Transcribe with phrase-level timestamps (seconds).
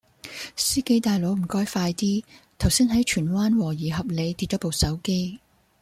[0.55, 2.23] 司機大佬唔該快啲，
[2.57, 5.39] 頭先喺荃灣和宜合里跌左部手機